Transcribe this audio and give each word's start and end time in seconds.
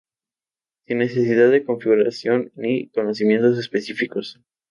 Sin 0.87 0.97
necesidad 0.97 1.51
de 1.51 1.63
configuración 1.63 2.51
ni 2.55 2.87
conocimientos 2.89 3.59
específicos. 3.59 4.39